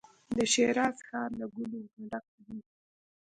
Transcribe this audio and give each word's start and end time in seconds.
د 0.35 0.37
شیراز 0.53 0.97
ښار 1.07 1.29
له 1.39 1.45
ګلو 1.55 1.79
نو 1.95 2.03
ډک 2.11 2.25
وي. 2.45 2.59